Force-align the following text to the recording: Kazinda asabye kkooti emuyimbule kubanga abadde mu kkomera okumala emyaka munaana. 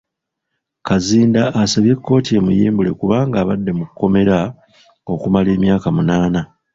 Kazinda 0.87 1.43
asabye 1.61 1.93
kkooti 1.97 2.31
emuyimbule 2.39 2.91
kubanga 2.99 3.35
abadde 3.39 3.71
mu 3.79 3.85
kkomera 3.87 4.37
okumala 5.11 5.49
emyaka 5.57 5.87
munaana. 5.95 6.41